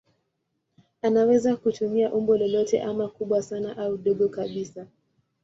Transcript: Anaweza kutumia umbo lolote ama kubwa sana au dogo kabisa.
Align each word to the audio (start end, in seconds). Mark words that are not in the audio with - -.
Anaweza 1.01 1.55
kutumia 1.55 2.13
umbo 2.13 2.37
lolote 2.37 2.81
ama 2.81 3.07
kubwa 3.07 3.41
sana 3.41 3.77
au 3.77 3.97
dogo 3.97 4.29
kabisa. 4.29 4.87